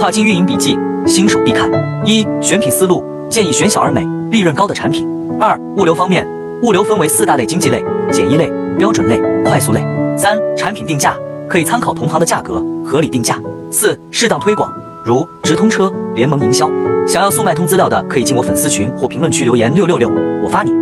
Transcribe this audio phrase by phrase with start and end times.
[0.00, 1.70] 跨境运营笔记新手必看
[2.06, 5.06] 一选品思路建议选小而美利润高的产品
[5.38, 6.26] 二物流方面
[6.62, 9.84] 物流分为四大类经济类简易类标准类快速类
[10.16, 11.14] 三产品定价
[11.46, 13.38] 可以参考同行的价格合理定价。
[13.70, 14.72] 四适当推广
[15.04, 16.70] 如直通车联盟营销。
[17.06, 20.10] 想要速卖通资料的可以进我粉丝群或评论区留言六六六
[20.42, 20.80] 我发你。